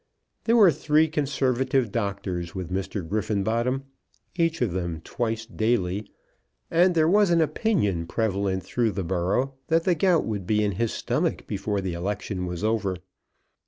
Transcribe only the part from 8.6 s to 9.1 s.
through the